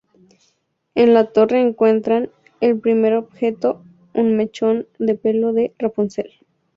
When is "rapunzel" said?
5.77-6.31